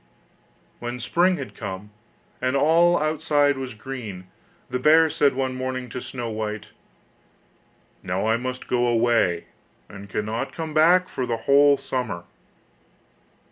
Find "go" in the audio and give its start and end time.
8.67-8.87